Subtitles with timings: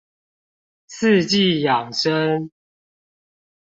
[0.87, 2.49] 四季養生